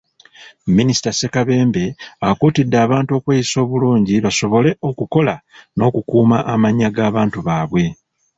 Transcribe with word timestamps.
Minisita 0.77 1.11
Ssekabembe 1.13 1.85
akuutidde 2.29 2.77
abantu 2.85 3.11
okweyisa 3.17 3.55
obulungi 3.65 4.13
basobole 4.25 4.71
okukola 4.89 5.35
n'okukuuma 5.75 6.37
amannya 6.53 6.89
g'abantu 6.95 7.37
baabwe. 7.47 7.83